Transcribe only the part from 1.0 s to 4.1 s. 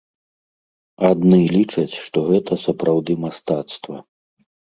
Адны лічаць, што гэта сапраўды мастацтва.